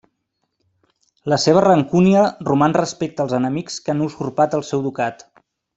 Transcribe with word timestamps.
La 1.33 1.39
seva 1.43 1.63
rancúnia 1.65 2.23
roman 2.49 2.75
respecte 2.81 3.25
als 3.27 3.39
enemics 3.43 3.79
que 3.87 3.95
han 3.97 4.05
usurpat 4.09 4.61
el 4.61 4.69
seu 4.73 4.87
ducat. 4.89 5.29